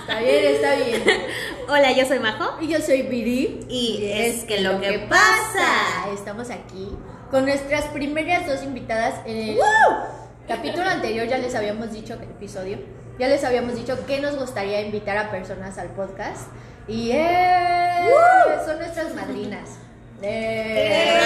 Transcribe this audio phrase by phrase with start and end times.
[0.00, 1.02] Está bien, está bien.
[1.68, 2.56] Hola, yo soy Majo.
[2.60, 3.66] Y yo soy Viri.
[3.68, 6.12] Y es que lo que pasa.
[6.12, 6.88] Estamos aquí
[7.30, 9.14] con nuestras primeras dos invitadas.
[9.26, 9.58] En el
[10.46, 12.78] capítulo anterior ya les habíamos dicho, que episodio,
[13.18, 16.48] ya les habíamos dicho que nos gustaría invitar a personas al podcast.
[16.86, 17.12] Y
[18.64, 19.70] son nuestras madrinas.
[20.26, 21.20] Eh,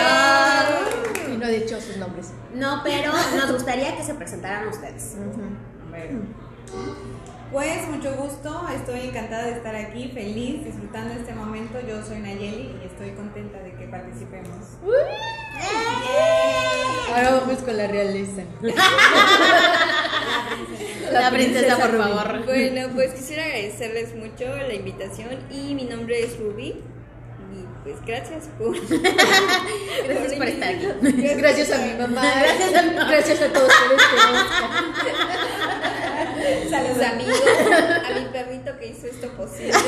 [1.33, 2.33] y no he dicho sus nombres.
[2.53, 5.15] No, pero nos gustaría que se presentaran ustedes.
[7.52, 11.79] Pues mucho gusto, estoy encantada de estar aquí, feliz, disfrutando este momento.
[11.80, 14.66] Yo soy Nayeli y estoy contenta de que participemos.
[17.15, 18.43] Ahora vamos con la realeza.
[21.12, 22.45] La princesa, por favor.
[22.45, 26.83] Bueno, pues quisiera agradecerles mucho la invitación y mi nombre es Ruby.
[27.51, 28.77] Y pues gracias por.
[30.05, 30.87] Gracias por estar aquí.
[31.38, 32.23] Gracias a mi mamá.
[32.43, 34.02] Gracias a, gracias a todos ustedes
[35.02, 35.88] que
[36.73, 37.41] a los amigos,
[38.09, 39.73] a mi perrito que hizo esto posible.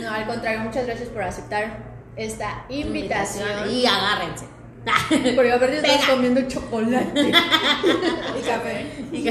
[0.00, 1.78] No, al contrario, muchas gracias por aceptar
[2.16, 3.70] esta invitación.
[3.70, 4.46] Y agárrense.
[5.34, 7.20] Porque aparte estás comiendo chocolate.
[7.30, 8.86] Y café.
[9.10, 9.28] Sí.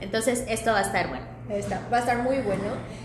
[0.00, 1.31] Entonces, esto va a estar bueno.
[1.52, 2.62] Está, va a estar muy bueno.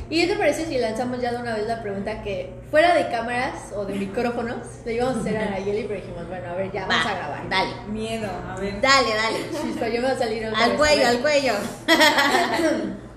[0.10, 3.10] ¿Y qué te parece si lanzamos ya de una vez la pregunta que fuera de
[3.10, 6.72] cámaras o de micrófonos le íbamos a hacer a Nayeli, pero dijimos, bueno, a ver,
[6.72, 7.50] ya vamos Va, a grabar.
[7.50, 7.72] Dale.
[7.90, 8.80] Miedo, a ver.
[8.80, 9.38] Dale, dale.
[9.62, 10.78] Chispa, yo me voy a salir otra Al vez.
[10.80, 11.54] cuello, A al cuello.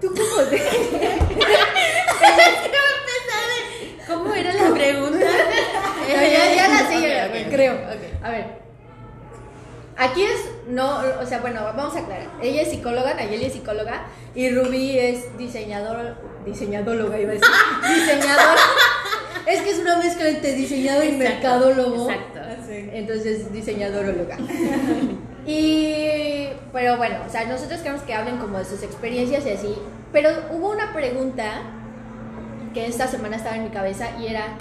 [0.00, 0.62] ¿Tú cómo te...
[4.06, 5.26] ¿Cómo era la pregunta?
[6.08, 7.78] ya, ya, ya la sé, creo.
[8.22, 8.46] A ver.
[9.96, 12.28] Aquí es, no, o sea, bueno, vamos a aclarar.
[12.42, 17.48] Ella es psicóloga, Nayeli es psicóloga y Ruby es diseñador, diseñadóloga, iba a decir.
[17.94, 18.58] Diseñador.
[19.46, 22.10] es que es una mezcla entre diseñador y mercadólogo.
[22.10, 22.40] Exacto.
[22.40, 22.90] Así.
[22.92, 24.36] Entonces, diseñadoróloga.
[25.46, 29.74] y, pero bueno, o sea, nosotros queremos que hablen como de sus experiencias y así.
[30.12, 31.62] Pero hubo una pregunta
[32.74, 34.58] que esta semana estaba en mi cabeza y era,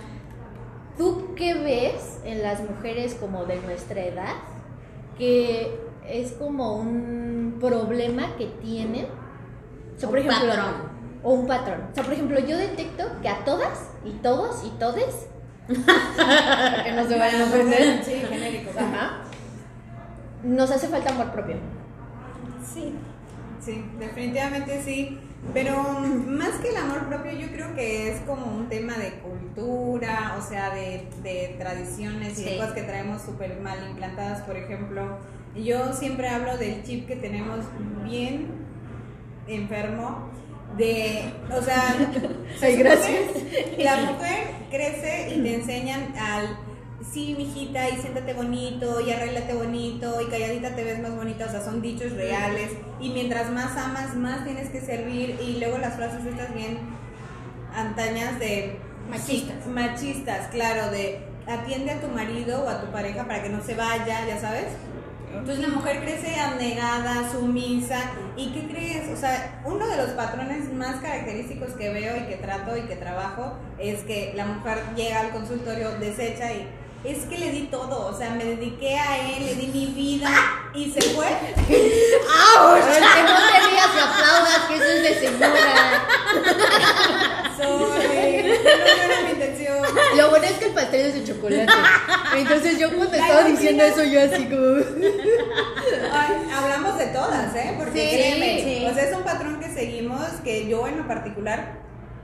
[0.98, 4.36] ¿tú qué ves en las mujeres como de nuestra edad
[5.18, 9.06] que es como un problema que tienen?
[9.96, 10.74] O sea, por Un ejemplo, patrón.
[11.24, 11.82] O un patrón.
[11.92, 15.28] O sea, por ejemplo, yo detecto que a todas y todos y todes
[15.68, 18.04] que no se vayan a ofender.
[18.04, 18.72] Sí, genérico.
[18.78, 19.22] Ajá.
[20.44, 21.56] Nos hace falta amor propio.
[22.74, 22.94] Sí,
[23.60, 25.20] sí, definitivamente sí.
[25.54, 30.36] Pero más que el amor propio, yo creo que es como un tema de cultura,
[30.38, 32.50] o sea, de, de tradiciones y Sí.
[32.50, 34.42] de cosas que traemos súper mal implantadas.
[34.42, 35.18] Por ejemplo,
[35.64, 37.60] yo siempre hablo del chip que tenemos
[38.06, 38.48] bien
[39.48, 40.32] enfermo.
[40.78, 41.96] De, o sea,
[42.62, 43.22] Ay, gracias.
[43.80, 46.58] la mujer crece y te enseñan al
[47.12, 51.50] sí, mijita, y siéntate bonito, y arréglate bonito, y calladita te ves más bonita, o
[51.50, 52.72] sea, son dichos reales.
[53.00, 55.40] Y mientras más amas, más tienes que servir.
[55.42, 56.78] Y luego las frases estas bien
[57.74, 58.80] antañas de
[59.10, 59.68] Machistas.
[59.68, 63.76] machistas, claro, de atiende a tu marido o a tu pareja para que no se
[63.76, 64.66] vaya, ya sabes.
[65.34, 68.00] Entonces la mujer crece abnegada, sumisa.
[68.36, 69.10] ¿Y qué crees?
[69.10, 72.96] O sea, uno de los patrones más característicos que veo y que trato y que
[72.96, 76.68] trabajo es que la mujer llega al consultorio, desecha y
[77.04, 78.08] es que le di todo.
[78.08, 80.30] O sea, me dediqué a él, le di mi vida
[80.74, 81.28] y se fue.
[81.28, 82.78] ¡Auch!
[83.18, 86.08] Que no te rías y aplaudas, que eso es de señora.
[87.58, 89.78] Sorry, no era mi intención.
[90.18, 91.72] Lo bueno es que el pastel es de chocolate.
[92.38, 94.78] Entonces yo cuando estaba diciendo eso, yo así como...
[96.12, 97.74] Ay, hablamos de todas, ¿eh?
[97.78, 98.86] Porque Sí, créeme, sí.
[98.86, 101.80] o sea, es un patrón que seguimos que yo en lo particular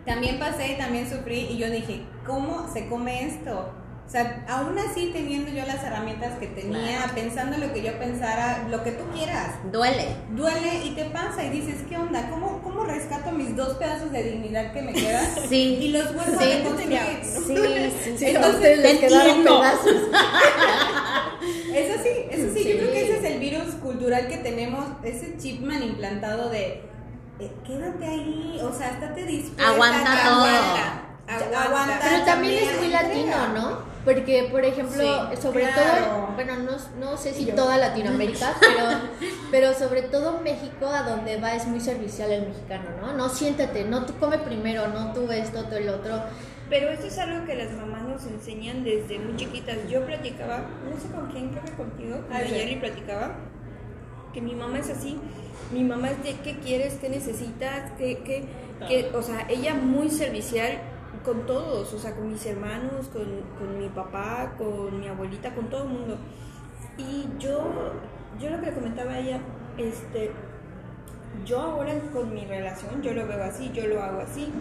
[0.05, 3.73] también pasé y también sufrí y yo dije, ¿cómo se come esto?
[4.05, 7.13] O sea, aún así teniendo yo las herramientas que tenía, Claro.
[7.15, 10.07] pensando lo que yo pensara, lo que tú quieras, Duele.
[10.35, 12.29] duele y te pasa y dices, ¿qué onda?
[12.29, 15.25] ¿Cómo, cómo rescato mis dos pedazos de dignidad que me quedan?
[15.49, 15.77] Sí.
[15.81, 16.45] Y los vuelvo Sí.
[16.51, 16.99] a reconstruir.
[17.23, 17.55] Sí,
[18.03, 18.17] sí.
[18.17, 19.95] Sí, Entonces, les quedaron pedazos.
[21.73, 22.69] Eso sí, eso sí, Sí.
[22.69, 26.81] yo creo que ese es el virus cultural que tenemos, ese chip mal implantado de
[27.39, 29.69] eh, quédate ahí, o sea, estate dispuesta.
[29.73, 30.43] Aguanta todo.
[30.43, 31.99] Aguanta, agu- aguanta.
[32.03, 33.92] Pero también es muy latino, ¿no?
[34.05, 35.01] Porque, por ejemplo,
[35.33, 36.05] Sí, sobre claro.
[36.05, 38.89] todo, bueno, no, no sé si toda Latinoamérica, pero,
[39.49, 43.13] pero sobre todo México, a donde va es muy servicial el mexicano, ¿no?
[43.13, 46.21] No, siéntate, no tú come primero, no tú esto, tú el otro.
[46.69, 49.77] Pero esto es algo que las mamás nos enseñan desde muy chiquitas.
[49.89, 52.51] Yo platicaba, no sé con quién, creo que contigo, con Ay.
[52.51, 53.35] Nayeli platicaba,
[54.33, 55.17] que mi mamá es así.
[55.71, 58.43] Mi mamá es de qué quieres, qué necesitas, qué, qué,
[58.87, 60.71] qué- o sea, ella muy servicial
[61.23, 63.25] con todos, o sea, con mis hermanos, con,
[63.57, 66.17] con mi papá, con mi abuelita, con todo el mundo.
[66.97, 67.93] Y yo,
[68.39, 69.39] yo lo que le comentaba ella,
[69.77, 70.31] este,
[71.45, 74.51] yo ahora con mi relación, yo lo veo así, yo lo hago así.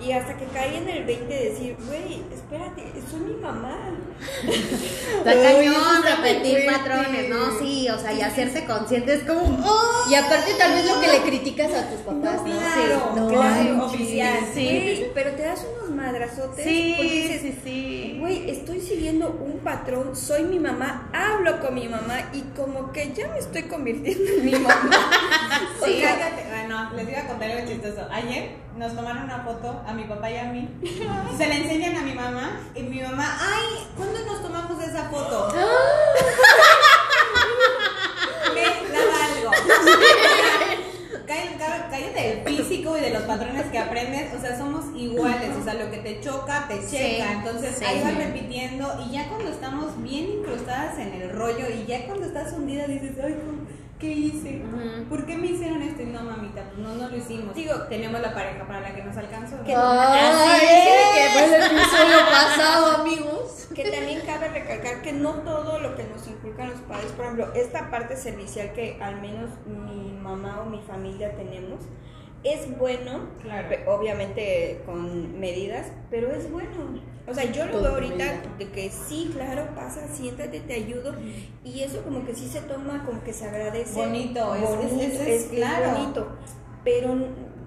[0.00, 3.76] Y hasta que caí en el 20 de decir, güey, espérate, soy mi mamá.
[5.18, 7.58] Está cañón repetir patrones, ¿no?
[7.58, 9.40] Sí, o sea, y hacerse consciente es como.
[9.64, 10.10] ¡oh!
[10.10, 12.58] Y aparte tal vez lo que le criticas a tus papás, ¿no?
[12.58, 14.38] claro, no, claro, oficial.
[14.54, 15.06] Sí.
[15.14, 18.16] Pero te das unos madrazotes Sí, dices, sí, sí.
[18.20, 23.12] güey, estoy siguiendo un patrón, soy mi mamá, hablo con mi mamá y como que
[23.12, 24.90] ya me estoy convirtiendo en mi mamá.
[25.84, 26.00] Sí.
[26.00, 26.44] Cállate.
[26.48, 28.06] Bueno, les iba a contar algo chistoso.
[28.10, 30.68] Ayer nos tomaron una foto a mi papá y a mí.
[31.36, 32.60] Se la enseñan a mi mamá.
[32.74, 35.48] Y mi mamá, ay, ¿cuándo nos tomamos esa foto?
[38.54, 38.62] Me
[38.92, 39.50] la valgo.
[41.90, 44.34] Cállate, del físico y de los patrones que aprendes.
[44.34, 45.50] O sea, somos iguales.
[45.60, 47.32] O sea, lo que te choca, te Sí, checa.
[47.32, 47.84] Entonces sí.
[47.84, 49.04] ahí vas repitiendo.
[49.06, 53.12] Y ya cuando estamos bien incrustadas en el rollo y ya cuando estás hundida dices,
[53.22, 53.62] ay, ¿cómo-
[53.98, 54.62] ¿qué hice?
[55.08, 56.02] ¿Por qué me hicieron esto?
[56.02, 57.54] Y no, mamita, pues no, no lo hicimos.
[57.54, 59.62] Digo, tenemos la pareja para la que nos alcanzó.
[59.64, 60.60] Que- Ay,
[61.14, 63.21] que fue el episodio pasado, amigos.
[64.32, 68.16] Cabe recalcar que no todo lo que nos inculcan los padres, por ejemplo, esta parte
[68.16, 71.80] servicial que al menos mi mamá o mi familia tenemos,
[72.42, 73.68] es bueno, Claro.
[73.88, 76.70] obviamente con medidas, pero es bueno.
[77.28, 78.42] O sea, yo lo Todo veo ahorita medida.
[78.58, 81.14] de que sí, claro, pasa, siéntate, te ayudo,
[81.62, 83.94] y eso como que sí se toma, como que se agradece.
[83.94, 85.92] Bonito, es- es- es- es claro.
[85.92, 86.28] bonito,
[86.82, 87.14] pero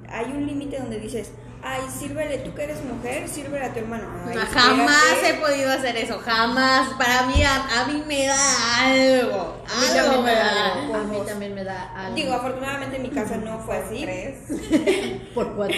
[0.10, 1.32] hay un límite donde dices,
[1.66, 4.08] ay, sírvele, tú que eres mujer, sírvele a tu hermano.
[4.28, 6.90] Ay, jamás he podido hacer eso, jamás.
[6.94, 9.64] Para mí, a, a mí me da algo.
[9.66, 10.74] A mí algo también me da.
[10.74, 10.96] algo.
[10.96, 12.16] A mí también me da algo.
[12.16, 14.04] Digo, afortunadamente en mi casa no fue así.
[14.04, 15.22] Tres.
[15.34, 15.76] por cuatro.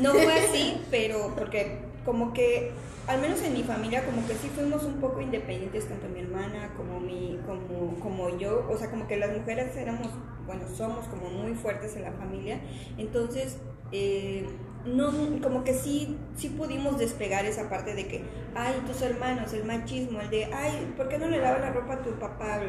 [0.00, 2.72] No fue así, pero porque como que,
[3.06, 6.72] al menos en mi familia, como que sí fuimos un poco independientes, tanto mi hermana
[6.76, 8.66] como mi, como, como yo.
[8.68, 10.08] O sea, como que las mujeres éramos,
[10.44, 12.60] bueno, somos como muy fuertes en la familia.
[12.98, 13.58] Entonces,
[13.92, 14.44] eh,
[14.86, 19.64] no, como que sí, sí pudimos despegar esa parte de que, ay, tus hermanos, el
[19.64, 22.60] machismo, el de, ay, ¿por qué no le lavas la ropa a tu papá?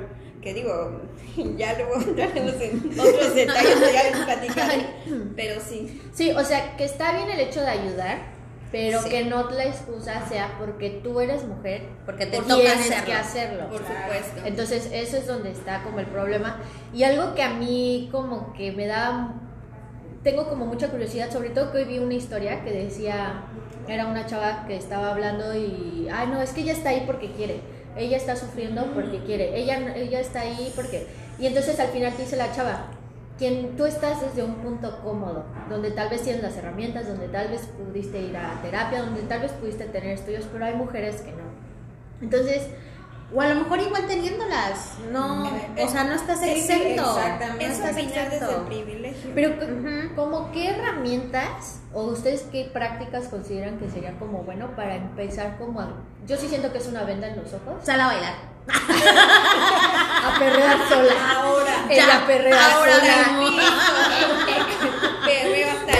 [0.42, 1.02] Que digo,
[1.58, 4.86] ya luego entraremos en otros detalles, ya platicaré,
[5.36, 6.02] pero sí.
[6.14, 8.34] Sí, o sea, que está bien el hecho de ayudar,
[8.72, 9.10] pero Sí.
[9.10, 13.06] que no la excusa sea porque tú eres mujer, Porque te toca tienes hacerlo.
[13.06, 13.70] que hacerlo.
[13.70, 14.42] Por supuesto.
[14.46, 16.60] Entonces, eso es donde está como el problema.
[16.94, 19.34] Y algo que a mí como que me da,
[20.26, 23.44] tengo como mucha curiosidad, sobre todo que hoy vi una historia que decía,
[23.88, 27.32] era una chava que estaba hablando y, ay no, es que ella está ahí porque
[27.32, 27.62] quiere,
[27.96, 31.06] ella está sufriendo porque quiere, ella, ella está ahí porque...
[31.38, 32.88] Y entonces al final te dice la chava,
[33.38, 37.50] quien tú estás desde un punto cómodo, donde tal vez tienes las herramientas, donde tal
[37.50, 41.34] vez pudiste ir a terapia, donde tal vez pudiste tener estudios, pero hay mujeres que
[41.34, 41.44] no.
[42.20, 42.70] Entonces,
[43.34, 44.94] O a lo mejor igual teniéndolas.
[45.12, 47.18] No, o sea, no estás Sí, sí, exento.
[47.18, 47.66] exactamente.
[47.66, 48.66] No Es estás opinar desde el exento.
[48.66, 49.32] privilegio.
[49.34, 50.16] Pero.
[50.16, 55.82] ¿como qué herramientas o ustedes qué prácticas consideran que sería como bueno para empezar como
[55.82, 55.88] a...
[56.28, 57.84] Yo sí siento que es una venda en los ojos.
[57.84, 58.34] Sal a bailar.
[60.26, 61.14] A perrear sola.
[61.36, 61.86] Ahora.
[61.90, 63.06] Ella Ya, perrea ahora sola.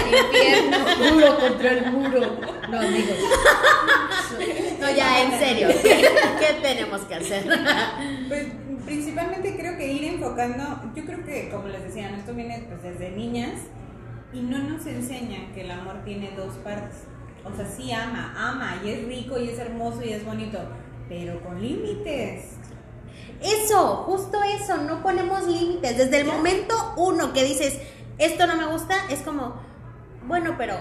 [0.06, 0.78] Infierno.
[1.12, 2.20] Muro contra el muro.
[2.70, 3.18] No, amigos.
[4.80, 5.68] No, ya, en serio.
[5.82, 7.44] ¿Qué, tenemos que hacer?
[8.28, 8.46] Pues
[8.84, 13.10] principalmente creo que ir enfocando, yo creo que como les decía, esto viene pues desde
[13.10, 13.54] niñas
[14.32, 17.04] y no nos enseñan que el amor tiene dos partes.
[17.44, 20.58] O sea, sí ama, ama y es rico y es hermoso y es bonito,
[21.08, 22.56] pero con límites.
[23.40, 25.98] Eso, justo eso, no ponemos límites.
[25.98, 27.78] Desde el momento uno que dices,
[28.18, 29.60] esto no me gusta, es como,
[30.26, 30.74] bueno, pero...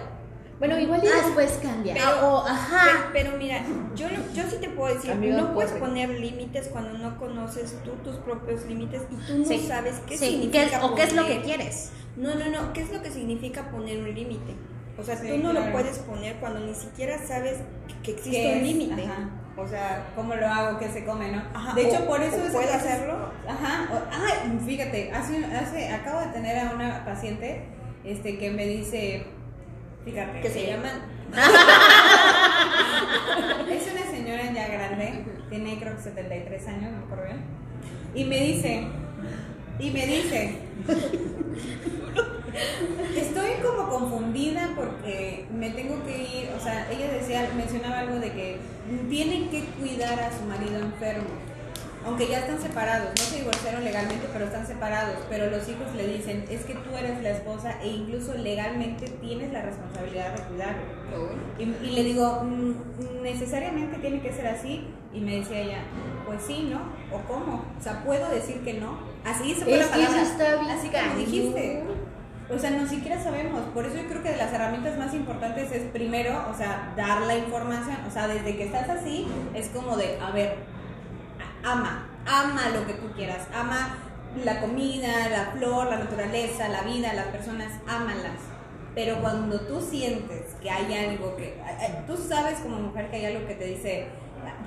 [0.57, 1.93] Bueno, igual y Ah, después cambia.
[1.95, 2.85] Pero, Ah, o, ajá.
[2.85, 3.61] Pero, pero mira,
[3.93, 5.81] yo, lo- yo sí te puedo decir, Amigo, no puedes corre.
[5.81, 10.17] poner límites cuando no conoces tú tus propios límites y tú no Sí, sabes qué
[10.17, 11.91] sí, significa ¿qué es- o qué es lo que quieres.
[12.15, 14.55] No, no, no, ¿qué es lo que significa poner un límite?
[14.97, 15.65] O sea, Sí, tú no claro.
[15.65, 17.55] lo puedes poner cuando ni siquiera sabes
[18.01, 19.03] que existe ¿Qué un límite.
[19.03, 19.29] Ajá.
[19.57, 20.79] O sea, ¿Cómo lo hago?
[20.79, 21.33] ¿Qué se come?
[21.33, 21.43] ¿no?
[21.53, 23.29] Ajá, de hecho, o- por eso es- puedo hacerlo.
[23.45, 23.89] Ajá.
[23.91, 27.65] o- fíjate, hace, hace, acabo de tener a una paciente
[28.05, 29.25] este, que me dice,
[30.05, 31.01] fíjate, que se llaman
[33.69, 37.41] Es una señora ya grande, tiene creo que 73 años, no me acuerdo bien.
[38.13, 38.88] Y me dice,
[39.79, 40.59] y me dice,
[43.17, 48.31] estoy como confundida porque me tengo que ir, o sea, ella decía, mencionaba algo de
[48.31, 48.57] que
[49.09, 51.27] tienen que cuidar a su marido enfermo.
[52.05, 56.07] Aunque ya están separados, no se divorciaron legalmente, pero están separados, pero los hijos le
[56.07, 60.81] dicen, es que tú eres la esposa e incluso legalmente tienes la responsabilidad de cuidarlo.
[61.57, 64.88] Y, y le digo, "Mm, necesariamente tiene que ser así.
[65.13, 65.77] Y me decía ella,
[66.25, 66.81] pues sí, ¿no?
[67.15, 67.63] ¿O cómo?
[67.79, 68.97] O sea, ¿puedo decir que no?
[69.24, 70.21] Así se fue Es la palabra.
[70.74, 71.83] Así como dijiste.
[72.53, 73.62] O sea, no siquiera sabemos.
[73.74, 77.21] Por eso yo creo que de las herramientas más importantes es primero, o sea, dar
[77.21, 77.95] la información.
[78.07, 80.55] O sea, desde que estás así, es como de, a ver,
[81.65, 83.48] ama, ama lo que tú quieras.
[83.53, 83.98] Ama
[84.43, 88.39] la comida, la flor, la naturaleza, la vida, las personas, ámalas.
[88.93, 91.62] Pero cuando tú sientes que hay algo que.
[92.07, 94.07] Tú sabes como mujer que hay algo que te dice,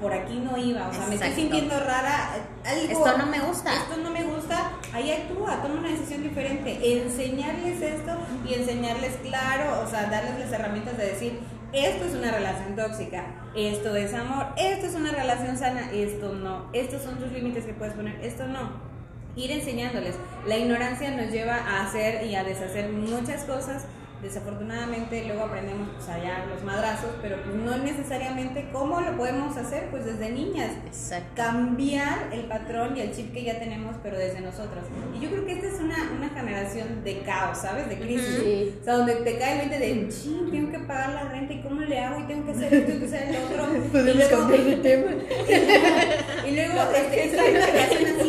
[0.01, 2.35] por aquí no iba, o sea, me estoy sintiendo rara.
[2.65, 3.75] Algo, Esto no me gusta.
[3.75, 7.01] Esto no me gusta, ahí actúa, toma una decisión diferente.
[7.03, 8.13] Enseñarles esto
[8.47, 11.41] y enseñarles claro, o sea, darles las herramientas de decir,
[11.73, 16.71] esto es una relación tóxica, esto es amor, esto es una relación sana, esto no,
[16.73, 18.89] estos son tus límites que puedes poner, esto no.
[19.37, 20.17] Ir enseñándoles.
[20.47, 23.85] La ignorancia nos lleva a hacer y a deshacer muchas cosas.
[24.23, 29.89] Desafortunadamente luego aprendemos pues allá los madrazos, pero pues no necesariamente cómo lo podemos hacer
[29.91, 31.29] pues desde niñas Exacto.
[31.37, 34.85] cambiar el patrón y el chip que ya tenemos, pero desde nosotras.
[35.17, 37.89] Y yo creo que esta es una, una generación de caos, ¿sabes?
[37.89, 38.41] De crisis.
[38.43, 38.75] Sí.
[38.81, 41.63] O sea, donde te cae el 20 de, ching, tengo que pagar la renta y
[41.63, 43.67] cómo le hago y tengo que hacer esto y que hacer el otro.
[43.99, 45.11] y luego, de tema.
[46.47, 48.28] y luego este, una relación así,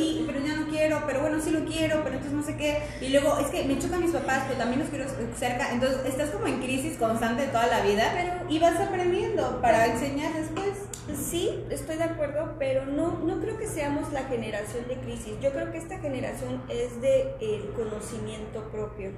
[1.40, 2.82] bueno, sí lo quiero, pero entonces no sé qué.
[3.02, 5.06] Y luego es que me chocan mis papás, pero también los quiero
[5.38, 5.72] cerca.
[5.72, 10.34] Entonces estás como en crisis constante toda la vida Pero- y vas aprendiendo para enseñar
[10.34, 10.70] después.
[11.30, 15.34] Sí, estoy de acuerdo, pero no, no creo que seamos la generación de crisis.
[15.42, 19.12] Yo creo que esta generación es de el conocimiento propio.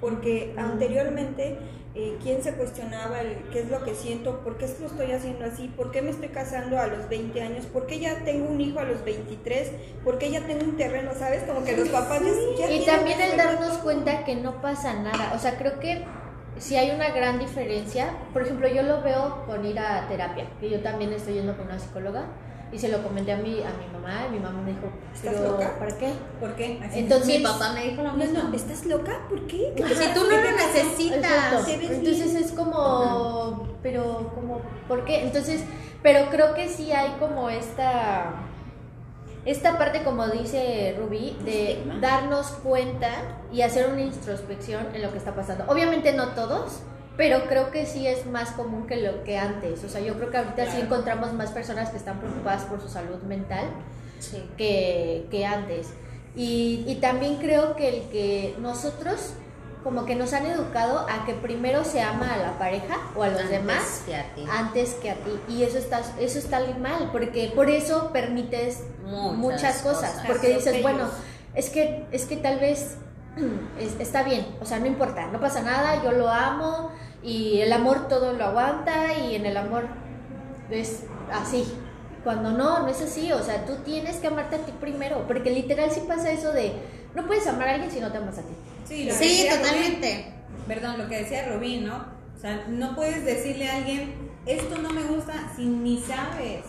[0.00, 1.58] Porque anteriormente,
[1.94, 4.40] eh, ¿quién se cuestionaba el qué es lo que siento?
[4.40, 5.68] ¿Por qué lo estoy haciendo así?
[5.68, 7.66] ¿Por qué me estoy casando a los 20 años?
[7.66, 9.72] ¿Por qué ya tengo un hijo a los 23?
[10.04, 11.12] ¿Por qué ya tengo un terreno?
[11.18, 11.44] ¿Sabes?
[11.44, 12.22] Como que los papás
[12.58, 15.32] ya, ya Y también el darnos cuenta que no pasa nada.
[15.34, 16.04] O sea, creo que
[16.58, 18.10] si hay una gran diferencia.
[18.32, 21.66] Por ejemplo, yo lo veo con ir a terapia, que yo también estoy yendo con
[21.66, 22.26] una psicóloga.
[22.72, 25.34] Y se lo comenté a mi, a mi mamá, y mi mamá me dijo, ¿Estás
[25.34, 25.78] "¿Pero loca?
[25.78, 26.12] ¿para qué?
[26.40, 26.80] ¿Por qué?
[26.84, 26.98] Así.
[26.98, 28.42] Entonces, Mi papá me dijo lo No, mismo.
[28.42, 29.20] no, ¿estás loca?
[29.28, 29.72] ¿Por qué?
[29.76, 31.68] ¿Qué Si tú no ¿Qué lo necesitas.
[31.68, 32.44] Entonces bien.
[32.44, 35.22] es como, pero como, ¿por qué?
[35.22, 35.62] Entonces,
[36.02, 38.32] pero creo que sí hay como esta,
[39.44, 43.10] esta parte como dice Rubí, de darnos cuenta
[43.52, 45.64] y hacer una introspección en lo que está pasando.
[45.68, 46.80] Obviamente no todos,
[47.16, 49.82] pero creo que sí es más común que lo que antes.
[49.84, 52.88] O sea, yo creo que ahorita sí encontramos más personas que están preocupadas por su
[52.88, 53.64] salud mental
[54.18, 54.42] Sí.
[54.56, 55.88] que, que antes.
[56.34, 59.34] Y, y también creo que el que nosotros
[59.84, 63.28] como que nos han educado a que primero se ama a la pareja o a
[63.28, 64.44] los Antes demás que a ti.
[64.50, 65.30] antes que a ti.
[65.48, 70.10] Y eso está, eso está mal, porque por eso permites Muchas muchas, cosas.
[70.10, 70.26] cosas.
[70.26, 71.04] Porque dices, bueno,
[71.54, 72.96] es que, es que tal vez
[73.78, 76.90] es- está bien, o sea, no importa, no pasa nada, yo lo amo
[77.26, 79.84] y el amor todo lo aguanta y en el amor
[80.70, 81.02] es
[81.32, 81.64] así.
[82.24, 85.50] Cuando no, no es así, o sea, tú tienes que amarte a ti primero, porque
[85.50, 86.72] literal sí pasa eso de,
[87.14, 88.54] no puedes amar a alguien si no te amas a ti.
[88.86, 90.32] Sí, lo que Sí, totalmente.
[90.66, 91.96] Perdón, lo que decía Rubí, ¿no?
[92.36, 94.14] O sea, no puedes decirle a alguien,
[94.46, 96.64] esto no me gusta, si ni sabes.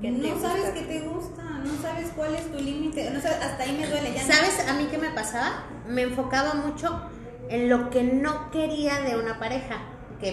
[0.00, 0.74] ¿Qué te no sabes gusta?
[0.74, 4.14] qué te gusta, no sabes cuál es tu límite, no sabes, hasta ahí me duele
[4.14, 4.22] ya.
[4.26, 5.64] no- ¿Sabes a mí qué me pasaba?
[5.86, 7.02] Me enfocaba mucho
[7.48, 9.76] en lo que no quería de una pareja.
[10.20, 10.32] Que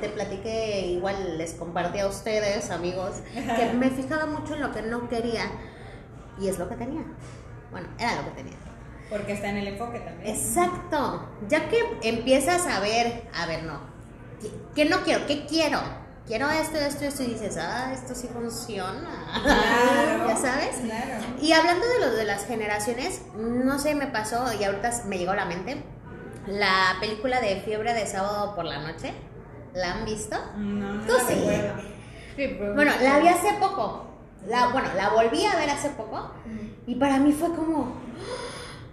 [0.00, 4.82] te platiqué, igual les compartí a ustedes, amigos, que me fijaba mucho en lo que
[4.82, 5.44] no quería.
[6.40, 7.04] Y es lo que tenía.
[7.70, 8.56] Bueno, era lo que tenía.
[9.10, 10.34] Porque está en el enfoque también.
[10.34, 11.28] Exacto.
[11.48, 13.80] Ya que empiezas a ver, a ver, no.
[14.40, 15.26] ¿Qué, qué no quiero?
[15.26, 15.80] ¿Qué quiero?
[16.26, 17.22] Quiero esto, esto, esto.
[17.22, 19.26] Y dices, ah, esto sí funciona.
[19.42, 20.28] Claro.
[20.28, 20.76] ¿Ya sabes?
[20.84, 21.24] Claro.
[21.40, 25.30] Y hablando de lo de las generaciones, no sé, me pasó y ahorita me llegó
[25.30, 25.82] a la mente
[26.48, 29.12] la película de Fiebre de Sábado por la Noche.
[29.74, 30.36] ¿La han visto?
[30.56, 31.34] No, no Tú la sí.
[32.36, 32.74] recuerdo.
[32.74, 34.04] Bueno, la vi hace poco.
[34.46, 36.30] La, bueno, la volví a ver hace poco.
[36.86, 37.94] Y para mí fue como,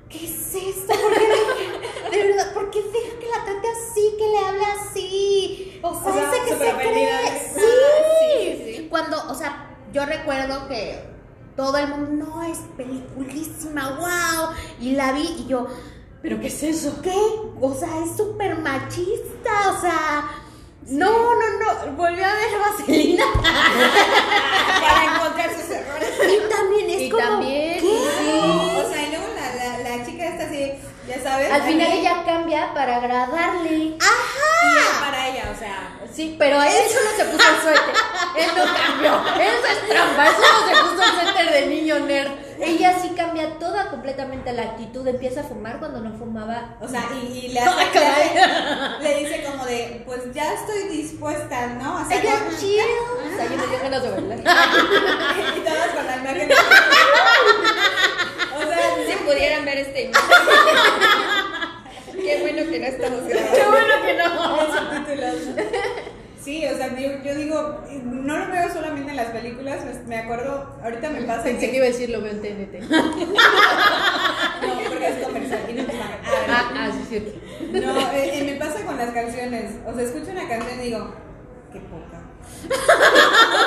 [0.09, 0.93] ¿qué es esto?
[0.93, 5.79] ¿Por qué de verdad, ¿por qué deja que la trate así, que le hable así?
[5.83, 7.11] O sea, O sea, ese que se cree.
[7.11, 7.61] Ah, Sí.
[8.21, 8.87] sí, sí.
[8.89, 10.99] Cuando, o sea, yo recuerdo que
[11.55, 14.55] todo el mundo, no, es peliculísima, wow.
[14.79, 15.67] Y la vi y yo,
[16.25, 16.99] ¿Pero qué es eso?
[17.03, 17.13] ¿qué?
[17.61, 20.31] O sea, es súper machista, o sea...
[20.87, 23.25] No, no, no, volví a ver Vaselina
[24.81, 26.09] Para encontrar sus errores.
[26.23, 27.87] y también es Y como, también, ¿qué?
[27.87, 30.71] O sea, y luego la, la, la chica está así,
[31.07, 31.51] ya sabes.
[31.51, 33.71] Al final ella cambia para agradarle.
[33.71, 35.99] Y es para ella, o sea.
[36.11, 37.95] Sí, pero él solo se puso el suéter.
[38.37, 39.23] Él no cambió.
[39.41, 40.27] Eso es trampa.
[40.27, 42.31] Él solo se puso el suéter de niño nerd.
[42.61, 46.75] ella sí cambia toda completamente la actitud, empieza a fumar cuando no fumaba.
[46.81, 50.83] O sea, y, y le, hace, le, hace- le dice como de, pues ya estoy
[50.89, 52.01] dispuesta, ¿no?
[52.01, 52.79] O sea, Ella con- chill.
[52.79, 54.39] O sea, yo me dio ganas de bailar.
[55.57, 56.47] y todas con la imagen.
[56.49, 56.55] de-
[58.55, 60.25] o sea, Si pudieran ver este imagen.
[62.13, 63.55] Qué bueno que no estamos grabando.
[63.55, 64.55] Qué bueno que no.
[64.55, 65.35] Los subtítulos.
[66.45, 70.77] Sí, o sea, yo, yo digo, no lo veo solamente en las películas, me, acuerdo,
[70.83, 72.83] ahorita me pasa Pensé que iba a decir lo veo en TNT.
[74.61, 76.19] No, porque es comercial y no me pagan.
[76.47, 77.31] Ah, Ah, sí, cierto.
[77.71, 79.71] No, eh, eh, me pasa con las canciones.
[79.87, 81.15] O sea, escucho una canción y digo,
[81.73, 82.21] qué poca.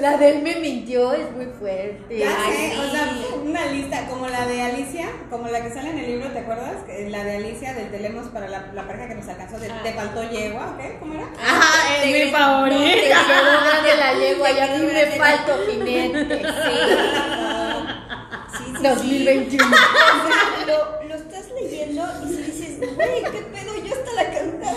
[0.00, 2.18] La de él me mintió es muy fuerte.
[2.18, 2.78] Ya Ay, sé, sí.
[2.78, 3.10] o sea,
[3.42, 6.74] una lista como la de Alicia, como la que sale en el libro, ¿te acuerdas?
[7.08, 10.28] La de Alicia del Telemos para la, la pareja que nos alcanzó, de, te faltó
[10.30, 10.98] yegua, ¿ok?
[11.00, 11.24] ¿Cómo era?
[11.42, 12.84] Ajá, es mi Te favorita.
[12.84, 16.38] quedó grande la lengua y a mí me falta jinete.
[18.56, 18.82] Sí, sí, sí.
[18.82, 19.64] 2021.
[20.66, 23.72] Lo, lo estás leyendo y si dices, güey, qué pedo,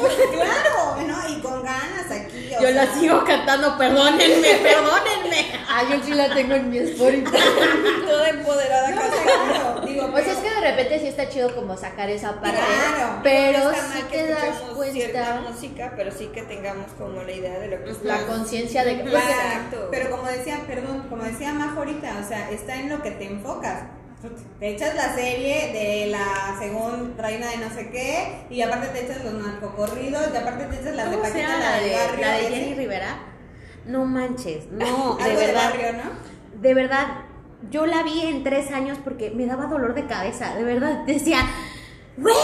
[0.32, 1.30] Claro, ¿no?
[1.30, 2.50] Y con ganas aquí.
[2.62, 5.52] Yo la sea, sigo cantando, perdónenme, perdónenme.
[5.68, 7.24] Ah, yo sí la tengo en mi Spotify.
[8.08, 8.90] Toda empoderada.
[8.92, 9.18] No, casi.
[9.24, 12.58] claro, digo, pero- es que de repente sí está chido como sacar esa parte.
[12.58, 13.20] Claro.
[13.24, 17.22] Pero No sí que te das escuchemos cierta cuenta música, pero sí que tengamos como
[17.24, 19.04] la idea de lo que la estamos- conciencia de que.
[19.04, 19.88] Claro, Exacto.
[19.92, 23.26] Pero como decía, perdón, como decía Majo ahorita, o sea, está en lo que te
[23.26, 23.84] enfocas.
[24.60, 29.06] Te echas la serie de la según reina de no sé qué, y aparte te
[29.06, 31.94] echas los narcocorridos, y aparte te echas las de ¿Cómo se Paquita, la la de,
[31.96, 32.22] barrio.
[32.26, 32.42] la de.
[32.50, 33.20] Jenny Rivera?
[33.86, 35.64] No manches, no, de verdad.
[35.72, 36.60] barrio, ¿no?
[36.62, 37.08] De verdad,
[37.70, 40.54] yo la vi en tres años porque me daba dolor de cabeza.
[40.56, 41.40] De verdad, decía,
[42.18, 42.36] ¡Güey!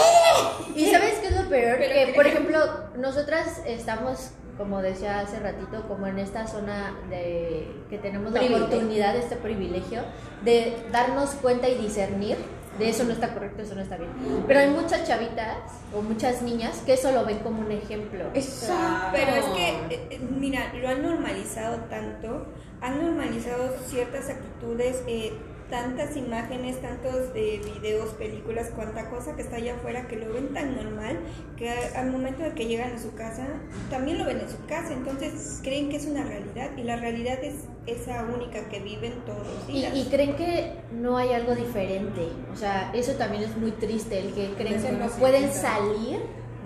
[0.76, 1.76] ¿Y sabes qué es lo peor?
[1.78, 2.58] Pero que- por ejemplo,
[2.96, 8.66] nosotras estamos, como decía hace ratito, como en esta zona de que tenemos la Privilegio.
[8.66, 10.00] oportunidad, este privilegio,
[10.44, 12.36] de darnos cuenta y discernir
[12.78, 14.10] de eso no está correcto, eso no está bien.
[14.46, 15.56] Pero hay muchas chavitas
[15.96, 18.24] o muchas niñas que eso lo ven como un ejemplo.
[18.34, 19.12] Exacto.
[19.12, 22.46] Pero es que, eh, eh, mira, lo han normalizado tanto,
[22.82, 25.32] han normalizado ciertas actitudes, eh,
[25.70, 30.54] tantas imágenes, tantos eh, videos, películas, cuanta cosa que está allá afuera que lo ven
[30.54, 31.18] tan normal
[31.56, 33.46] que al momento de que llegan a su casa
[33.90, 37.42] también lo ven en su casa, entonces creen que es una realidad y la realidad
[37.42, 37.54] es
[37.86, 39.96] esa única que viven todos los Y, días.
[39.96, 42.28] y creen que no hay algo diferente.
[42.52, 46.20] O sea, eso también es muy triste, el que creen que no pueden salir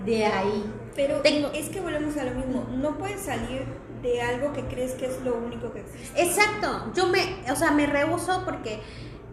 [0.05, 0.63] de ahí.
[0.95, 3.63] Pero Tengo- es que volvemos a lo mismo, no puedes salir
[4.01, 6.21] de algo que crees que es lo único que existe.
[6.21, 7.19] Exacto, yo me,
[7.51, 8.79] o sea, me rehuso porque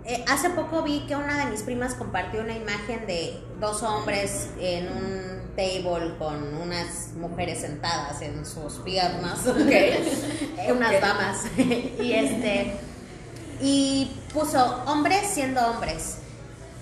[0.05, 4.49] eh, hace poco vi que una de mis primas compartió una imagen de dos hombres
[4.59, 12.75] en un table con unas mujeres sentadas en sus piernas, Eh, unas damas, y este,
[13.61, 16.19] y puso hombres siendo hombres.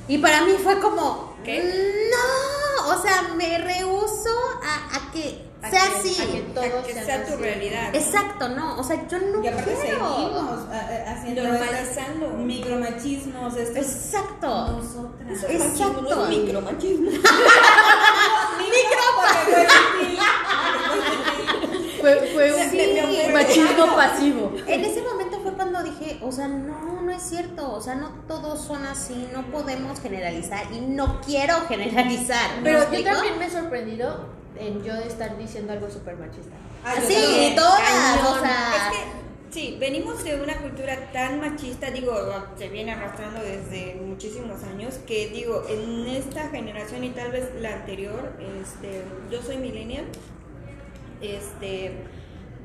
[0.09, 1.63] Y para mí fue como, ¿Qué?
[2.13, 4.06] no, o sea, me rehuso
[4.93, 6.23] a, que A sea que- así.
[6.23, 7.43] a que todo A que sea sea tu así.
[7.43, 7.95] realidad.
[7.95, 10.09] Exacto, no, o sea, yo no Y aparte quiero.
[10.17, 12.29] seguimos a- a- haciendo Normalizando.
[12.39, 14.49] micromachismos, estos Exacto.
[14.73, 15.27] nosotras.
[15.29, 16.23] No Exacto.
[16.23, 17.11] es micromachismo.
[22.01, 23.33] Fue, fue un Sí.
[23.33, 24.53] machismo pasivo.
[24.67, 28.11] En ese momento fue cuando dije, o sea, no, no es cierto, o sea, no
[28.29, 32.57] todos son así, no podemos generalizar y no quiero generalizar.
[32.59, 33.11] ¿me Pero yo explico?
[33.13, 34.27] también me he sorprendido
[34.59, 36.57] en yo estar diciendo algo súper machista.
[36.85, 38.27] Ah, yo Sí, todas, Cañón.
[38.27, 39.05] o sea, Es que,
[39.51, 42.15] sí, venimos de una cultura tan machista, digo,
[42.57, 47.75] se viene arrastrando desde muchísimos años, que digo, en esta generación y tal vez la
[47.75, 50.05] anterior, este, yo soy millennial,
[51.21, 51.93] este,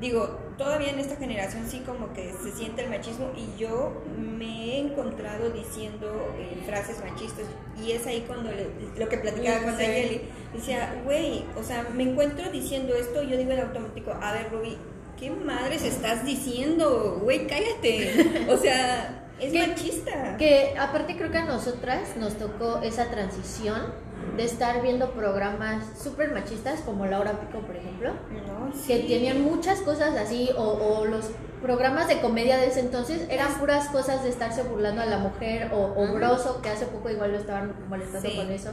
[0.02, 4.74] digo, todavía en esta generación sí como que se siente el machismo y yo me
[4.74, 7.46] he encontrado diciendo eh, frases machistas
[7.82, 10.20] y es ahí cuando le- lo que platicaba Sí, con sí.
[10.52, 14.76] Decía, güey, o sea, me encuentro diciendo esto, yo digo en automático, a ver, Ruby,
[15.18, 17.20] ¿qué madres estás diciendo?
[17.22, 18.46] Güey, cállate.
[18.50, 20.36] O sea, es machista.
[20.36, 23.94] Que aparte creo que a nosotras nos tocó esa transición
[24.36, 28.10] de estar viendo programas súper machistas como La Hora Pico, por ejemplo,
[28.46, 31.26] No, que tenían muchas cosas así, o, o los
[31.60, 35.70] programas de comedia de ese entonces eran puras cosas de estarse burlando a la mujer,
[35.74, 36.12] o, o.
[36.14, 38.36] Broso, que hace poco igual lo estaban molestando Sí.
[38.36, 38.70] con eso,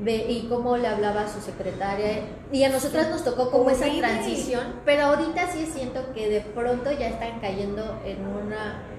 [0.00, 3.86] de, y cómo le hablaba a su secretaria, y a nosotras nos tocó como esa
[3.86, 8.52] transición, pero ahorita sí siento que de pronto ya están cayendo en un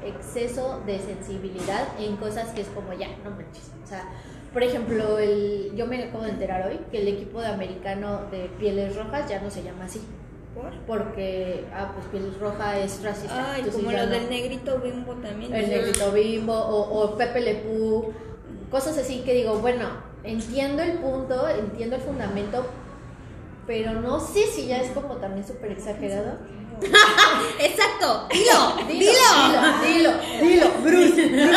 [0.06, 4.06] exceso de sensibilidad en cosas que es como ya, no manches, o sea...
[4.54, 8.50] Por ejemplo, el, yo me acabo de enterar hoy que el equipo de americano de
[8.60, 10.02] pieles rojas ya no se llama así.
[10.54, 10.74] ¿Por?
[10.86, 13.54] porque, ah, pues piel roja es racista.
[13.54, 14.12] Ay, como ya lo no.
[14.12, 15.54] del negrito bimbo también.
[15.54, 18.12] El negrito bimbo o, o Pepe Le Pew,
[18.70, 19.88] cosas así que digo, bueno,
[20.24, 22.66] entiendo el punto, entiendo el fundamento,
[23.66, 26.38] pero no sé si ya es como también súper exagerado.
[27.60, 29.12] Exacto, dilo, Dilo,
[29.84, 30.12] dilo, dilo,
[30.42, 31.30] dilo, Bruce.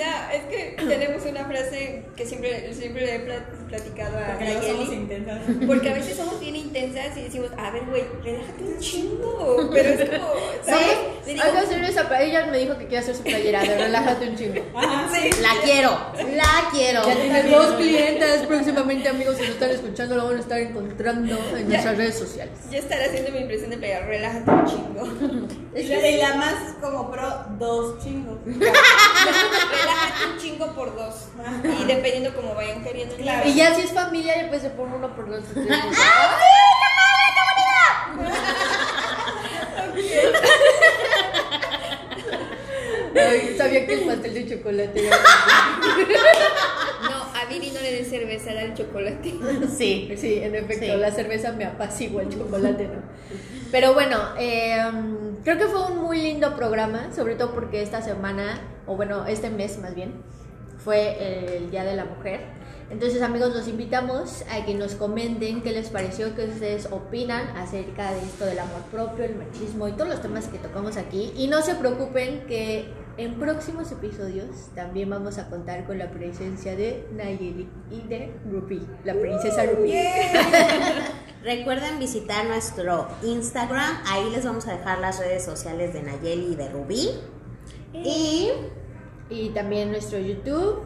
[0.00, 4.58] No, es que tenemos una frase que siempre, siempre le he pla- platicado a Porque
[4.66, 5.38] somos intensas.
[5.66, 9.70] Porque a veces somos bien intensas y decimos, a ver, güey, relájate un chingo.
[9.72, 10.28] Pero es como,
[10.64, 10.86] ¿sabes?
[11.26, 14.36] Le digo, hacer esa Ella me dijo que quiere hacer su playera de relájate un
[14.36, 14.62] chingo.
[14.74, 15.30] Ajá, sí.
[15.40, 15.90] La quiero,
[16.34, 17.06] la quiero.
[17.06, 21.38] Ya tiene dos clientes próximamente, amigos, si lo están escuchando, lo van a estar encontrando
[21.56, 22.52] en nuestras redes sociales.
[22.70, 25.48] ya estaré haciendo mi impresión de playera, relájate un chingo.
[25.72, 28.38] Y la, y la más como pro, dos chingos.
[28.44, 31.14] relájate un chingo por dos.
[31.80, 33.14] Y dependiendo cómo vayan queriendo.
[33.16, 33.48] el Claro.
[33.48, 35.44] Y ya si es familia, ya pues se pone uno por dos.
[35.54, 35.66] tres.
[43.16, 45.16] Ay, sabía que el pastel de chocolate era.
[47.10, 49.34] No, a Viri no le den cerveza, dale chocolate.
[49.76, 50.96] Sí, Sí, en efecto, Sí.
[50.96, 53.02] la cerveza me apacigua, el chocolate no.
[53.72, 54.76] Pero bueno, eh,
[55.42, 59.48] creo que fue un muy lindo programa, sobre todo porque esta semana, o bueno, este
[59.50, 60.12] mes más bien,
[60.84, 62.40] fue el Día de la Mujer.
[62.90, 68.10] Entonces, amigos, los invitamos a que nos comenten qué les pareció, qué ustedes opinan acerca
[68.12, 71.32] de esto del amor propio, el machismo y todos los temas que tocamos aquí.
[71.36, 76.74] Y no se preocupen que en próximos episodios también vamos a contar con la presencia
[76.74, 79.92] de Nayeli y de Rupi, la princesa Rupi.
[81.44, 86.56] Recuerden visitar nuestro Instagram, ahí les vamos a dejar las redes sociales de Nayeli y
[86.56, 87.10] de Rubí.
[87.92, 88.50] Y
[89.30, 90.80] Y también nuestro YouTube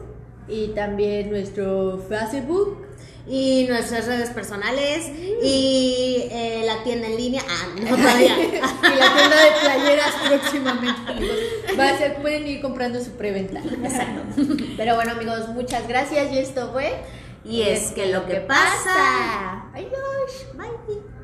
[0.47, 2.85] y también nuestro Facebook.
[3.27, 5.09] y nuestras redes personales
[5.41, 7.41] y eh, la tienda en línea.
[7.49, 8.37] Ah, no todavía.
[8.37, 11.37] y la tienda de playeras próximamente, amigos.
[11.79, 13.59] Va a ser, pueden ir comprando su preventa.
[13.59, 14.43] Exacto.
[14.77, 16.93] Pero bueno, amigos, muchas gracias y esto fue.
[17.43, 19.69] Y es que lo que pasa.
[19.73, 20.45] Adiós.
[20.55, 21.14] Bye.